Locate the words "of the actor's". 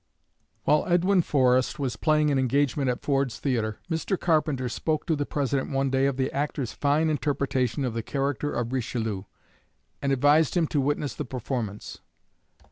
6.07-6.73